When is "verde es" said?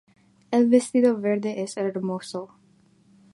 1.21-1.77